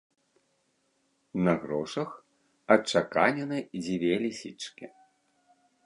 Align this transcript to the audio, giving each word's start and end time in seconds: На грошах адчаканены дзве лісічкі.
На 1.49 1.53
грошах 1.67 2.09
адчаканены 2.77 3.57
дзве 3.83 4.13
лісічкі. 4.25 4.85